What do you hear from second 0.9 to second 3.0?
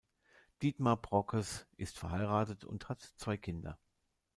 Brockes ist verheiratet und